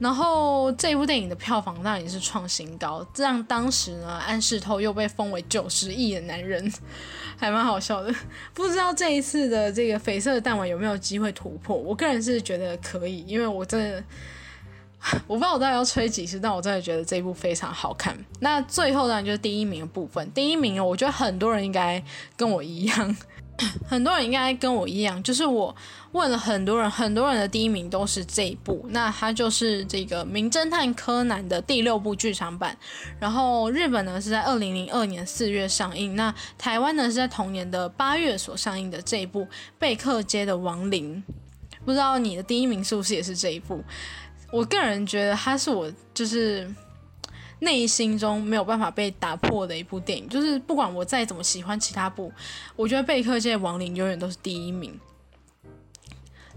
[0.00, 6.72] 然后这部电影的票房当然也是创新高，这样当时呢，安室透又被封为九十亿的男人，
[7.36, 8.12] 还蛮好笑的。
[8.54, 11.76] 不知道这一次的这个绯色的弹丸有没有机会突破？
[11.76, 14.02] 我个人是觉得可以，因为我真的
[15.26, 18.16] 我不知道我到底要吹几次，但我真的觉得这一部非常好看。
[18.40, 22.02] 那最后呢，就是第一名的部分，第一名我觉得很多人应该
[22.38, 23.16] 跟我一样。
[23.86, 25.74] 很多人应该跟我一样，就是我
[26.12, 32.76] 问了很多人，很多人的第一名都是这一部，那它就是这个《名侦探柯南》的第六部剧场版。
[33.18, 39.42] 然后日本呢是在二零零二年四月上映，那台湾呢是在同年的八月所上映的这一部
[39.78, 41.22] 《贝克街的亡灵》。
[41.84, 43.82] 不知道你的第一名是不是也是这一部？
[44.52, 46.72] 我个人觉得它是我就是。
[47.60, 52.32] 内心中没有办法被打破的一部电影，就是不管我再怎么喜欢其他部，
[52.74, 54.98] 我觉得《贝克街亡灵》永远都是第一名。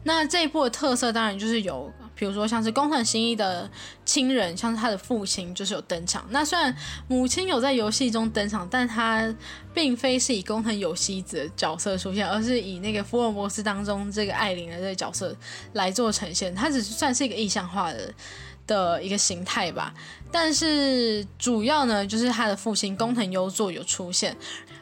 [0.05, 3.71] 那这一部的特色当然就是有，比如说像是工藤新一的
[4.03, 6.25] 亲人，像是他的父亲就是有登场。
[6.29, 6.75] 那虽然
[7.07, 9.33] 母亲有在游戏中登场，但他
[9.73, 15.33] 并非是以工藤有希子的角色出现，而是以那个福尔摩斯当中这个艾琳的这个角色
[15.71, 16.53] 来做呈现。
[16.53, 18.13] 他只是算是一个意象化的。
[18.65, 19.93] 的一个形态吧，
[20.32, 24.36] 但是主要呢，就是他的父亲工藤优作有出现。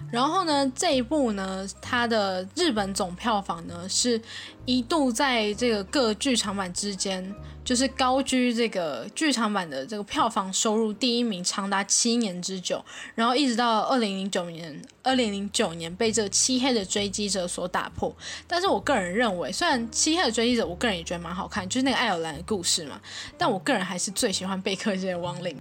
[0.10, 4.22] 然后呢，这一部呢，它的日本总票房呢，是
[4.66, 7.34] 一度在这个各剧场版之间，
[7.64, 12.84] 就是高居这个剧场版的这个票房收入第一名，长达七年之久。
[13.16, 18.14] 然后一直到二零零九年，二零零九年被这个漆黑的追击者所打破。
[18.46, 23.00] 但是我个人认为，虽然漆黑的追击者，我个人也觉得蛮好看，就是那个爱尔兰的故事嘛，
[23.38, 25.58] 但我个个人还是最喜欢贝克街的亡灵。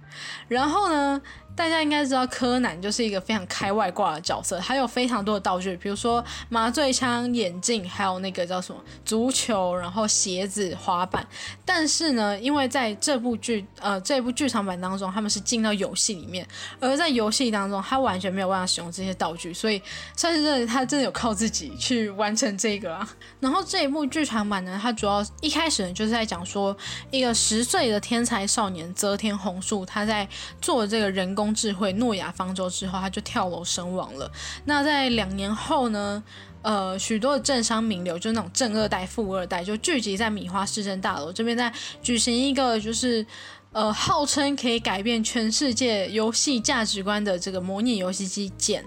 [0.49, 1.21] 然后呢？
[1.53, 11.27] 大家应该知道，柯南就是一个非常开外挂的角色，他有非常多的道具，比如说麻醉枪、眼镜，还有那个叫什么足球，然后鞋子、滑板。
[11.65, 16.47] 但是呢，因为在这部剧呃这部剧场版当中，他们是进到游戏里面，
[16.79, 19.79] 而在游戏当中，他完全没有办法使用这些道具，所以
[20.15, 23.07] 算是真的他真的有靠自己去完成这个啊。
[23.39, 26.75] 然后这一部剧场版呢，它主要一开始呢就是在讲说
[27.11, 30.27] 一个十岁的天才少年泽田弘树，他在
[30.61, 31.40] 做这个人工。
[31.41, 34.31] 工智慧诺亚方舟之后，他就跳楼身亡了。
[34.65, 36.23] 那在两年后呢？
[36.63, 41.73] 呃，许多的政商名流，就那种正二代、富二代，就聚集在米花市政大楼这边，在
[42.03, 43.25] 举行一个就是
[43.71, 48.85] 呃，号称可以改变全世界游戏价值观的这个模拟游戏机剑。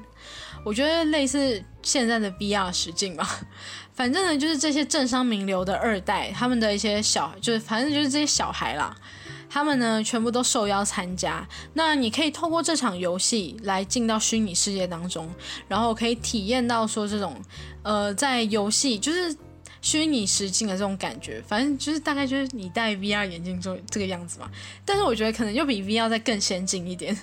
[0.65, 3.29] 我觉得类似现在的 VR 实境吧。
[3.93, 8.97] 反正呢，就是这些政商名流的二代，他们的一些小，就是反正就是这些小孩啦。
[9.49, 11.47] 他们呢，全部都受邀参加。
[11.75, 15.29] 那你可以透过这场游戏来进到虚拟世界当中，
[15.69, 17.41] 然后可以体验到说这种，
[17.83, 19.37] 呃，在游戏就是
[19.81, 21.43] 虚拟实境的这种感觉。
[21.47, 24.51] 反正就是大概就是你戴 VR 眼镜就这个样子嘛。
[24.85, 27.17] 但是我觉得可能又比 VR 再更先进一点。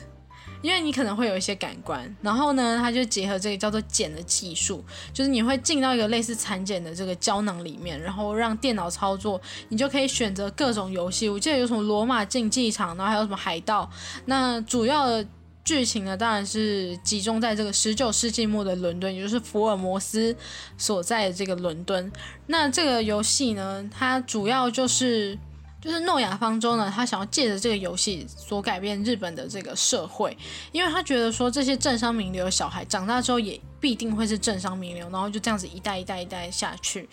[0.62, 11.28] 因为你可能会有一些感官，然后呢，它就结合这个叫做茧的技术，就是你会进到一个类似蚕茧的这个胶囊里面，然后让电脑操作，你就可以选择各种游戏。
[11.28, 13.90] 我记得有什么罗马竞技场，然后还有什么海盗。
[14.26, 15.26] 那主要的
[15.64, 20.36] 剧情呢，当然是集中在这个十九世纪末的伦敦，也就是福尔摩斯
[20.78, 22.12] 所在的这个伦敦。
[22.48, 25.38] 那这个游戏呢，它主要就是。
[25.82, 30.38] 就是诺亚方舟呢，他想要借着这个游戏所改变日本的这个社会，
[30.72, 37.10] 因为他觉得说这些政商名流的小孩长大之后也必定会是政商名流，然后就这样子一代一代一代下去，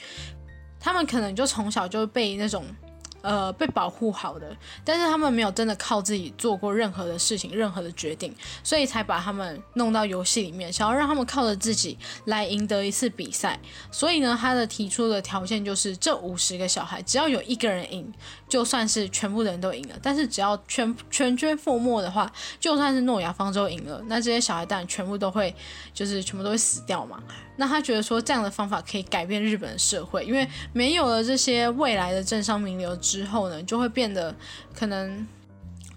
[0.78, 2.64] 他们可能就从小就被那种。
[3.20, 13.58] 呃，被保护好的，但是他们没有真的靠自己做过任何的事情、任何的决定，所以才把他们弄到游戏里面，想要让他们靠着自己来赢得一次比赛。
[13.90, 18.12] 所以呢，他的提出的条件就是，这五十个小孩只要有一个人赢，
[18.48, 19.96] 就算是全部的人都赢了。
[20.00, 25.54] 但是只要全全军覆没的话，就算是诺亚方舟赢了，那这些小孩当然全部都会，
[25.92, 27.20] 就是全部都会死掉嘛。
[27.58, 34.34] 那他觉得说这样的方法可以改变日本的社会，因为没有了这些未来的政商名流之后呢，就会变得
[34.74, 35.26] 可能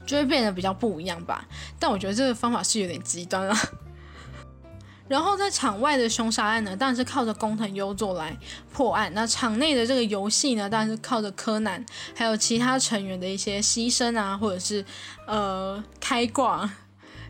[0.06, 1.45] 就会变得比较不一样吧。
[1.78, 3.54] 但我觉得这个方法是有点极端了。
[5.10, 8.38] 然后在场外的凶杀案呢，当然是靠着工藤优作来
[8.71, 9.12] 破案。
[9.13, 14.86] 那场内的这个游戏呢，当然是靠着柯南还有其他成员的一些牺牲啊，或者是
[15.28, 16.71] 呃开挂。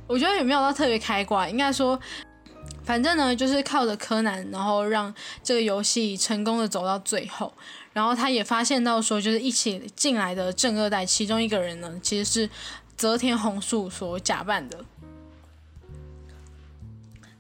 [0.06, 2.00] 我觉得也没有到特别开挂，应该说。
[2.84, 5.14] 反正呢，就是靠着柯南，然后让
[5.44, 7.54] 这个游戏成功的走到最后。
[7.94, 12.50] 然后他也发现到说，就是一起进来的正二代，其中一个人呢，其实是
[12.96, 14.86] 泽田红树所假扮的。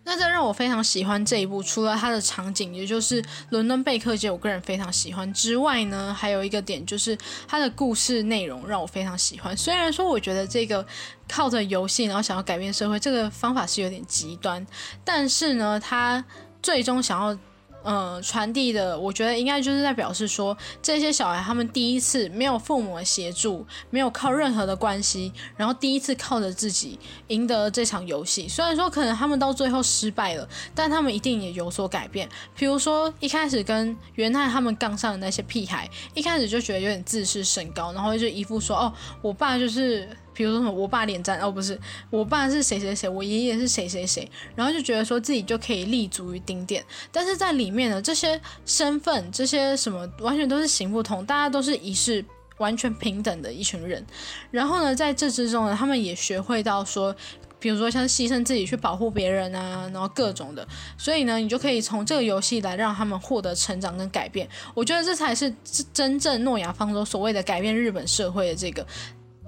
[0.03, 9.55] 那这让我非常喜欢这一部，除了它的场景，也就是伦敦贝克街，我个人非常喜欢之外呢，还有一个点就是它的故事内容让我非常喜欢。
[9.55, 10.85] 虽然说我觉得这个
[11.29, 14.65] 靠着游戏然后想要改变社会这个方法是有点极端，
[15.05, 16.25] 但是呢，它
[16.61, 17.37] 最终想要。
[17.83, 28.47] 呃，传递的，我觉得应该就是在表示说，这些小孩他们第一次没有父母的协助，没有靠任何的关系，然后第一次靠着自己赢得这场游戏。
[28.47, 32.29] 虽然说可能他们到最后失败了，但他们一定也有所改变。
[32.55, 52.23] 比如说一开始跟元太他们杠上的那些屁孩，一开始就觉得有点自视甚高，然后就一副说：“哦，我爸就是。”比如说什么我爸连战哦不是我爸是谁谁谁我爷爷是谁谁谁，然后就觉得说自己就可以立足于顶点，但是在里面呢这些身份这些什么完全都是行不通，大家都是一视
[52.57, 54.05] 完全平等的一群人，
[54.51, 57.15] 然后呢在这之中呢他们也学会到说，
[57.59, 60.67] 比如说像牺牲自己去保护别人啊，然后各种的，
[60.97, 65.53] 所以呢你就可以从这个游戏来让他们获得成长跟改变，我觉得这才是
[65.91, 68.85] 真正诺亚方舟所谓的改变日本社会的这个。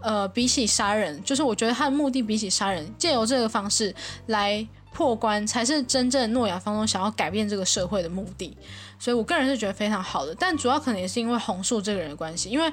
[0.04, 3.96] 呃，比起杀人，就是我觉得他的目的比起杀人，借由这个方式
[4.28, 8.56] 来破关，才是真正诺亚方舟想要改变这个社会的目的。
[9.00, 12.72] 所以我个人是觉得非常好的，但主要可能也是因为红树这个人的关系，因为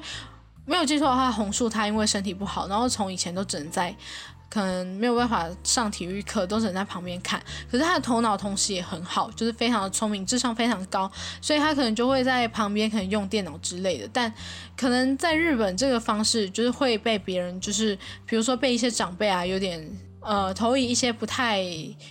[0.65, 3.95] 没有记错的话，红树他因为身体不好，然后从以前都只能在。
[4.53, 7.41] 可能没有办法上体育课，都只能在旁边看。
[7.71, 11.09] 可是他的头脑同时也很好，就是非常的聪明，智商非常高，
[11.41, 14.09] 所以他可能就会在旁边可能用电脑之类的。
[14.11, 14.31] 但
[14.75, 21.63] 可能在日本这个方式就是会被别人就是比如说被一些长辈啊有点呃投以一些不太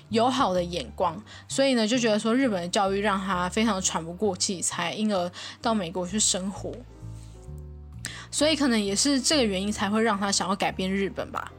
[0.09, 6.73] 友好的眼光，所以呢就觉得说日本的教育让他非常的喘不过气，才因而到美国去生活。
[8.31, 11.53] 所以可能也是这个原因才会让他想要改变日本吧。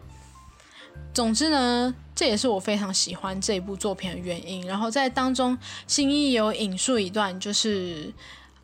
[1.13, 4.65] 总之呢，这也是我非常喜欢这部作品的原因。
[4.65, 8.13] 然后在当中，新一有引述一段，就是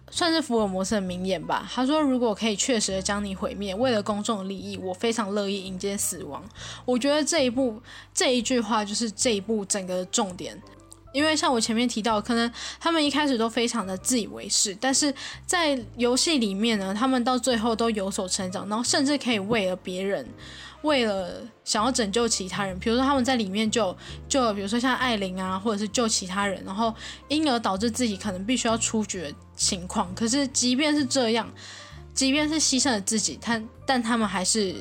[0.10, 1.70] 算是福尔摩斯的名言吧。
[1.70, 6.42] 他说：“如果可以确实的将你毁灭，为了公众利益，我非常乐意迎接死亡。”
[6.86, 7.82] 我觉得这一部
[8.14, 10.58] 这一句话就是这一部整个重点。
[11.14, 15.14] 因为像我前面提到，可能他们一开始都非常的自以为是，但是
[15.46, 20.26] 在游戏里面呢，他们到最后都有所成长，然后甚至可以为了别人。
[20.88, 23.96] 为了想要拯救其他人，比如说他们在里面就
[24.30, 26.94] 就比如说像艾琳啊，或者是救其他人，然后
[27.28, 30.16] 因而导致自己可能必须要出局的情况。
[30.16, 31.48] 可是即便是这样，
[32.14, 34.74] 即便是牺牲了自己，他但他们还是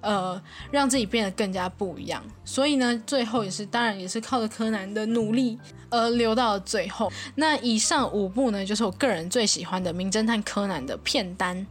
[0.00, 0.40] 呃
[0.70, 2.22] 让自己变得更加不一样。
[2.44, 5.58] 所以呢，最后也是当然也是靠着柯南的努力
[5.90, 7.12] 而留到了最后。
[7.34, 11.66] 那以上五部呢，就是我个人最喜欢的《名侦探柯南》的片单。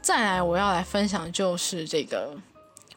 [0.00, 2.34] 再来，我要来分享就是这个。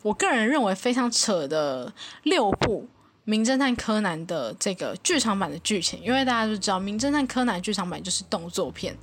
[0.01, 1.91] 我个人认为非常扯的
[2.23, 2.87] 六部
[3.23, 8.97] 《名侦探柯南》的这个剧场版的剧情，因为大家都知道《名侦探柯南》剧场版就是动作片，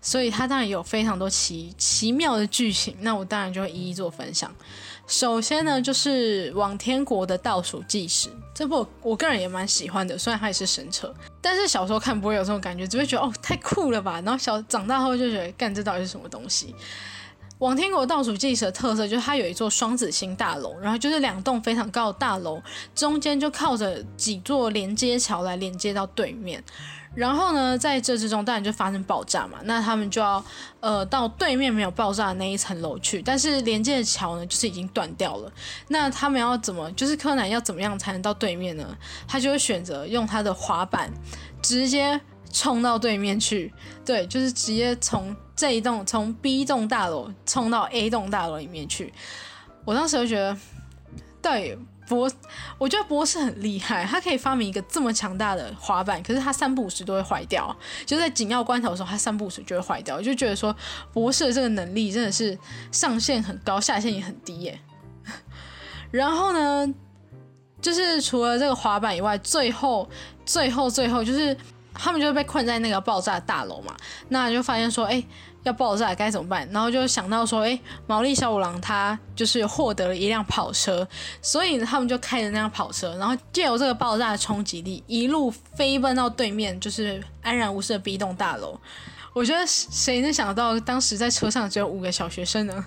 [0.00, 2.94] 所以它当然有非常多奇奇妙的剧情。
[3.00, 4.54] 那我当然就会一一做分享。
[5.06, 14.20] 首先呢，就是《往天国的倒数计时》这部，我个人也蛮喜欢的，虽然它也是神扯，但是小时候看不会有这种感觉，只会觉得哦太酷了吧。
[14.22, 16.74] 然后小长大后就觉得，干这到底是什么东西？
[17.58, 22.62] 往天国倒数计时的特色就是它有一座双子星大楼，然后就是两栋非常高的大楼，
[22.94, 26.62] 中间就靠着几座连接桥来连接到对面。
[27.14, 30.44] 然后呢，在这之中当然就发生爆炸嘛，那他们就要
[30.80, 35.50] 呃到对面没有爆炸的那一层楼去，但是连接的桥呢就是已经断掉了。
[35.88, 38.86] 那他们要怎么，就是柯南要怎么样才能到对面呢？
[39.26, 41.10] 他就会选择用他的滑板
[41.62, 42.20] 直接
[42.52, 43.72] 冲到对面去，
[44.04, 45.34] 对，就是直接从。
[45.56, 49.10] 这一栋从 B 栋大楼冲到 A 栋大楼里面去，
[49.86, 50.54] 我当时就觉得，
[51.40, 52.30] 对博，
[52.76, 60.76] 我觉得博士很厉害，他可以发明一个这么强大的滑板，可是他三不五时都会坏掉，就在紧要关头的时候，他三不五时就会坏掉，我就觉得说
[61.14, 62.56] 博士的这个能力真的是
[62.92, 64.78] 上限很高，下限也很低耶。
[66.12, 66.94] 然后呢，
[67.80, 70.06] 就是除了这个滑板以外，最后
[70.44, 71.56] 最后最后就是。
[71.98, 73.94] 他们就被困在那个爆炸大楼嘛，
[74.28, 75.22] 那就发现说，哎，
[75.62, 76.68] 要爆炸该怎么办？
[76.70, 81.06] 然后就想到说，哎，毛利小五郎他就是获得了一辆跑车，
[81.42, 88.78] 所以他们就开着那辆跑车，然后借由这个爆炸的冲击力，一路飞奔到对面，就是安然无事的 B 栋大楼。
[89.32, 92.84] 我觉得谁能想到当时在车上只有五个小学生呢？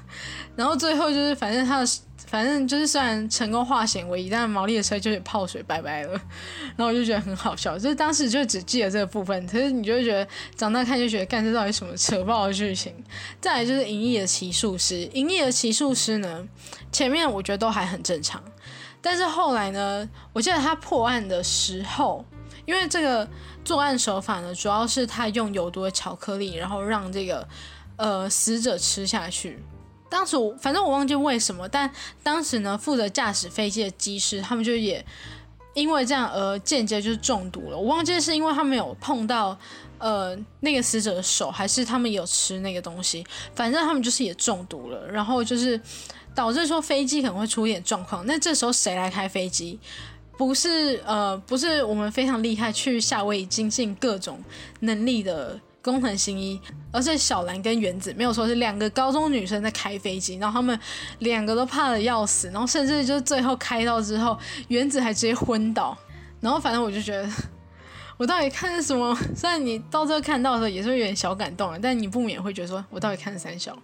[0.55, 1.87] 然后最后就是反正他的。
[2.29, 6.11] 反正就是虽然成功化险为夷，但毛利的车就是泡水拜拜了。
[6.77, 12.93] 然后我就觉得很好笑，就是当时就只记得这个部分，可是你就会觉得长大看就觉得干这到底什么扯爆的剧情。
[13.41, 16.47] 再来就是银翼的骑术师，银翼的骑术师呢，
[16.91, 18.43] 前面我觉得都还很正常，
[19.01, 22.23] 但是后来呢，我记得他破案的时候，
[22.65, 23.27] 因为这个
[23.65, 27.47] 作案手法呢，主要是他用有毒的巧克力，然后让这个
[27.95, 29.57] 呃死者吃下去。
[30.09, 31.89] 当时我反正我忘记为什么，但
[32.23, 35.05] 当时呢，负责驾驶飞机的机师他们就也
[35.75, 37.77] 因为这样而间接就是中毒了。
[37.77, 39.57] 我忘记是因为他们有碰到
[39.99, 45.79] 呃那个死者的手，还是他们有吃那个东西，反正他们就是也中毒了，然后就是
[46.33, 48.25] 导致说飞机可能会出现状况。
[48.25, 49.79] 那这时候谁来开飞机？
[50.37, 54.43] 不是呃不是我们非常厉害去夏威夷精进各种
[54.79, 55.59] 能力的。
[55.89, 56.61] 工藤新一，
[56.91, 60.79] 而且小兰跟原子没有说是两个高中女生在开飞机，然后他们
[61.19, 64.37] 两个都怕的要死，然后甚至就是最后开到之后，
[64.67, 65.97] 原子还直接昏倒，
[66.39, 67.27] 然后反正我就觉得，
[68.17, 69.17] 我到底看什么？
[69.35, 73.75] 虽然你到这看到的时候也是有点小感动了，但你不免会觉得说我到底看了三小。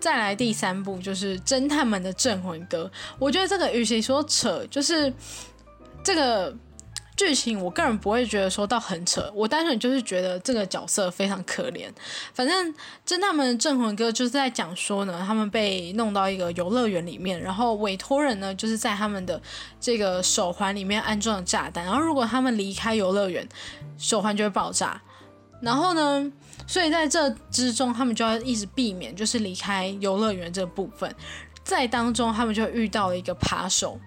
[0.00, 5.12] 再来第三部就是侦探们的镇魂歌，我觉得这个与其说扯，就是
[6.02, 6.54] 这个。
[7.16, 11.88] 剧情我个人不会觉得说到很扯，我单纯就是觉得这个角色非常可怜。
[12.34, 12.74] 反正
[13.06, 19.40] 侦探们镇魂歌就是在讲说呢，他们被弄到一个游乐园里面，然后委托人呢就是在他们的
[19.80, 23.48] 这个手环里面安装了炸弹，然后如果他们离开游乐园，
[23.96, 25.00] 手环就会爆炸。
[25.62, 26.30] 然后呢，
[26.66, 31.10] 所以在这之中，他们就要一直避免就是离开游乐园这部分，
[31.64, 33.98] 在当中他们就遇到了一个扒手。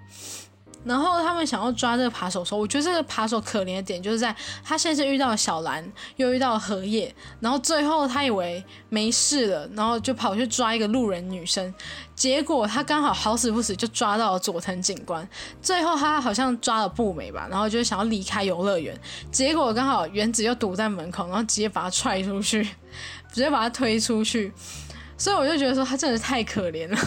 [0.89, 11.71] 然后他们想要抓这个扒手的时候，我觉得这个扒手可怜的点就是在他先是遇到了小兰，又遇到了荷叶，然后最后他以为没事了，然后就跑去抓一个路人女生，
[12.15, 15.29] 结果他刚好好死不死就抓到了佐藤警官，
[15.61, 18.99] 最后他好像抓了步美吧，然后就想要离开游乐园，
[19.31, 22.63] 结果刚好原子又堵在门口，然后直接把他踹出去，
[23.31, 24.51] 直接把他推出去。
[25.19, 26.97] 所以我就觉得说他真的是太可怜了。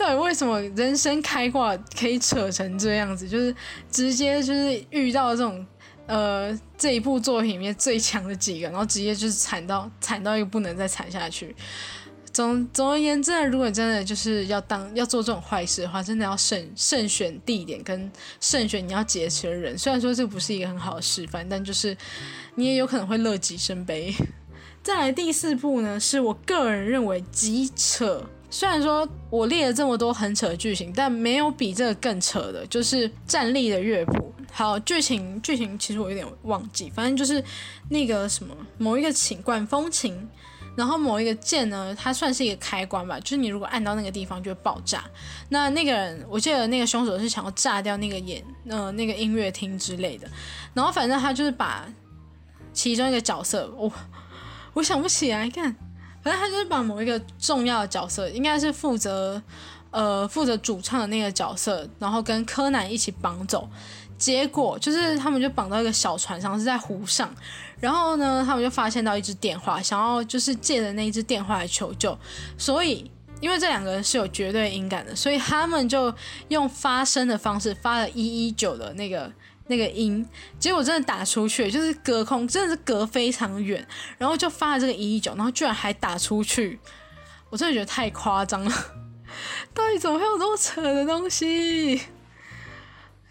[0.00, 3.28] 到底为什么人生开挂可以扯成这样子？
[3.28, 3.54] 就是
[3.90, 5.66] 直接就是遇到这种
[6.06, 11.54] 呃这一部作品里面最强的几个，然后直接就是惨到惨到一个不能再惨下去。
[12.32, 19.76] 总总而言之，如果真的就是要当要做这种坏事的话，真的要慎慎选地点跟慎选你要劫持的人。
[19.76, 21.94] 虽然说这不是一个很好的示范，但就是
[22.54, 24.14] 你也有可能会乐极生悲。
[24.82, 28.24] 再来第四部呢，是我个人认为极扯。
[28.50, 34.34] 虽然说我列了这么多很扯的剧情，但没有比这个更扯的，就是站立的乐谱。
[34.52, 37.42] 好，剧情剧情其实我有点忘记，反正就是
[37.88, 40.28] 那个什么某一个琴管风琴，
[40.76, 45.04] 然后某一个键呢，它算是一个开关吧，就是你如果按到那个地方就会爆炸。
[45.50, 50.28] 那那个人，我记得那个凶手是想要炸掉那个演呃那个音乐厅之类的，
[50.74, 51.86] 然后反正他就是把
[52.72, 53.92] 其中一个角色，我
[54.74, 55.76] 我想不起来，看。
[56.22, 59.42] 反正他就是把某一个重要的角色，应该是负责，
[59.90, 63.68] 呃，负责主唱的那个角色，然后跟柯南一起绑走。
[64.18, 67.34] 结果就是他们就绑到一个小船上，是在湖上。
[67.80, 72.16] 然后呢，他们就发现到一只电话，想要就是借着那一只电话来求救。
[72.58, 73.10] 所以，
[73.40, 76.14] 因为这两个人是有绝对音感的，所以他们就
[76.48, 79.32] 用发声的方式发了一一九的那个。
[79.70, 80.26] 那个音，
[80.58, 83.86] 结果真的打出去，就是隔空，真的是隔非常远，
[84.18, 86.80] 然后就发了这个一一九，然后居然还打出去，
[87.50, 88.74] 我真的觉得太夸张了，
[89.72, 92.00] 到底怎么会有这么扯的东西？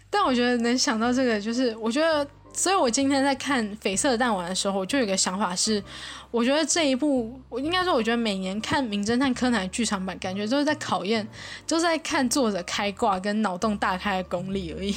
[0.08, 5.84] 但我觉得能想到这个，就是我觉得，所以我今天在看《绯色的弹丸》的时候，我就有个想法是，
[6.30, 11.28] 我觉得这一部，我应该说，我觉得每年看《名侦探柯南》剧场版，感觉都是在考验，
[11.66, 14.96] 都在看作者开挂跟脑洞大开的功力而已。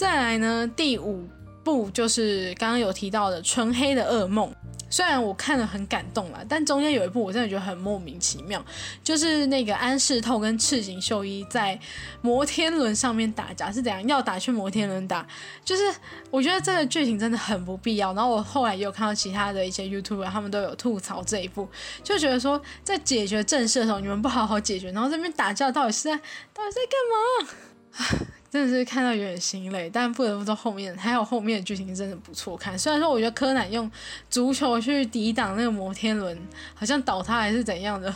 [0.00, 1.28] 再来呢，第五
[1.62, 4.48] 部就是刚刚有提到的《纯黑的噩梦》。
[4.88, 8.64] 虽然我看了很感动啦，但中间有一部我真的觉得很莫名其妙，
[9.04, 11.78] 就是那个安室透跟赤井秀一在
[12.22, 15.26] 摩天轮上面打架，是怎样要打去摩天轮打？
[15.62, 15.82] 就是
[16.30, 18.14] 我觉得这个剧情真的很不必要。
[18.14, 21.68] 然后我后来也有看到其他的一些 YouTuber，他们都有吐槽这一部，
[22.02, 28.26] 就觉得说在解决正事的时候你们不好好解决，然后这边打架到底是在到底在干嘛？
[28.50, 32.76] 真的是看到有点心累，但不得不说后面还有后面的剧情真的不错看。
[32.76, 33.88] 虽然说我觉得柯南用
[34.28, 36.36] 足球去抵挡那个摩天轮，
[36.74, 38.12] 好像倒塌还是怎样的。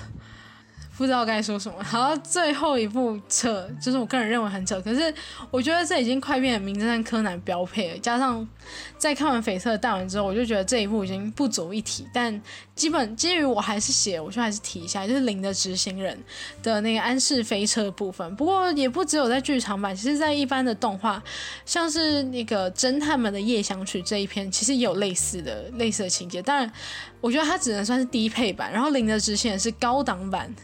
[0.96, 1.82] 不知道该说什么。
[1.82, 5.12] 好，最后一部扯，就是我个人认为很扯，可是
[5.50, 7.98] 我觉得这已经快变成名侦探柯南标配了。
[7.98, 8.46] 加上
[8.96, 12.06] 在看完绯色弹完之后，我就觉得这一部已经不足一提。
[12.14, 12.40] 但
[12.76, 16.16] 基本基于我还是写，我就还是提一下，就是零的执行人
[16.62, 18.34] 的那个安室飞车部分。
[18.36, 21.22] 不过也不只有在剧场版，其实在一般的动画，
[21.66, 26.40] 像是那个侦探们的夜想曲这一篇，其实也有类似的类似的情节。
[26.40, 26.72] 当然，
[27.20, 30.54] 我觉得它只能算是低配版，然后零的执行人是高档版。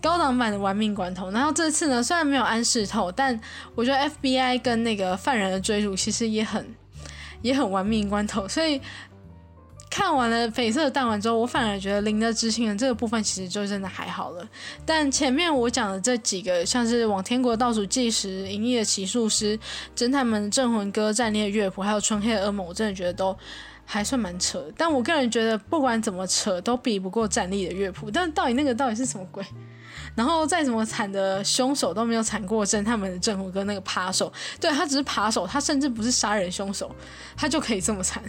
[0.00, 3.38] 高档版的玩命关头，然后这次呢，虽然没有安室透，但
[3.74, 6.66] 我觉得 FBI 跟那个犯人的追逐其实也很
[7.42, 8.80] 也很玩命关头，所以
[9.90, 14.46] 看完了绯色弹丸之后，我反而觉得零的执行人这个部分其实就真的还好了。
[14.84, 19.58] 但前面我讲的这几个，像是往天国倒数计时、营业的起诉师、
[19.96, 23.34] 侦探们镇魂歌、战列乐谱，还有纯黑的噩梦，我真的觉得都
[23.86, 24.62] 还算蛮扯。
[24.76, 28.10] 但我个人觉得，不管怎么扯，都比不过战力的乐谱。
[28.10, 29.42] 但到底那个到底是什么鬼？
[30.16, 36.90] 然后再怎么惨的凶手都没有惨过侦探们的正虎哥那个扒手，对他只是扒手，他甚至不是杀人凶手，
[37.36, 38.20] 他就可以这么惨。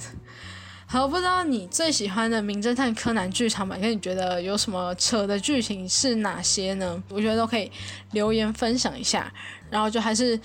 [0.85, 7.01] 好，不知道你最喜欢的名侦探柯南剧场版，跟你觉得有什么扯的剧情是哪些呢？
[7.09, 7.71] 我觉得都可以
[8.11, 9.29] 留言分享一下。
[9.69, 10.39] 然后就还是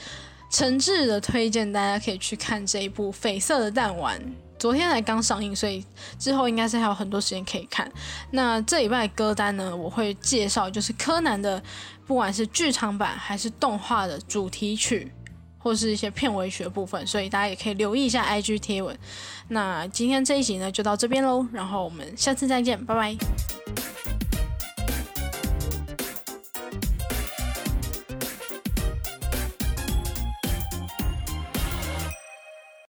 [0.51, 4.19] 诚挚的推荐大家可以去看这一部《绯色的弹丸》。
[4.63, 5.85] 昨天才刚上映，所以
[6.21, 7.91] 之后应该是还有很多时间可以看。
[8.31, 11.61] 那这礼拜歌单呢，我会介绍就是柯南的，
[12.07, 15.11] 不管是剧场版还是动画的主题曲，
[15.59, 18.97] 或是一些片尾曲的部分，所以大家也可以留意一下 IG 贴文。
[19.49, 23.17] 那今天这一集呢，就到这边喽，然后我们下次再见，拜拜。